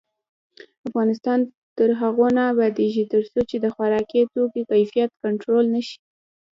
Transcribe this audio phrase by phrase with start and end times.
[0.87, 1.39] افغانستان
[1.77, 5.97] تر هغو نه ابادیږي، ترڅو د خوراکي توکو کیفیت کنټرول نشي.